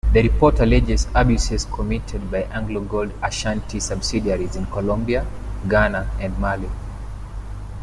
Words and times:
The 0.13 0.23
report 0.23 0.59
alleges 0.61 1.07
abuses 1.13 1.65
committed 1.65 2.31
by 2.31 2.41
AngloGold 2.45 3.13
Ashanti 3.21 3.79
subsidiaries 3.79 4.55
in 4.55 4.65
Colombia, 4.65 5.27
Ghana 5.67 6.09
and 6.19 6.35
Mali. 6.39 6.69